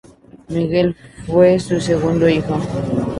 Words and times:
Miguel 0.49 0.95
fue 1.27 1.59
su 1.59 1.79
segundo 1.79 2.27
hijo. 2.27 2.59